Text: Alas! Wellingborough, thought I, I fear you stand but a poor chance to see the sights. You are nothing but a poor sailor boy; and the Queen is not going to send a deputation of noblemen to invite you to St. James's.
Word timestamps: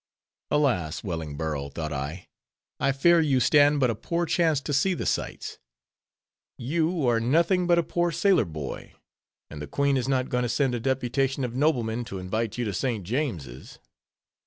Alas! 0.49 1.03
Wellingborough, 1.03 1.69
thought 1.69 1.93
I, 1.93 2.27
I 2.79 2.91
fear 2.91 3.21
you 3.21 3.39
stand 3.39 3.79
but 3.79 3.91
a 3.91 3.93
poor 3.95 4.25
chance 4.25 4.59
to 4.61 4.73
see 4.73 4.95
the 4.95 5.05
sights. 5.05 5.59
You 6.57 7.05
are 7.07 7.19
nothing 7.19 7.67
but 7.67 7.77
a 7.77 7.83
poor 7.83 8.09
sailor 8.11 8.45
boy; 8.45 8.93
and 9.51 9.61
the 9.61 9.67
Queen 9.67 9.97
is 9.97 10.07
not 10.07 10.29
going 10.29 10.41
to 10.41 10.49
send 10.49 10.73
a 10.73 10.79
deputation 10.79 11.43
of 11.43 11.53
noblemen 11.55 12.03
to 12.05 12.17
invite 12.17 12.57
you 12.57 12.65
to 12.65 12.73
St. 12.73 13.03
James's. 13.03 13.77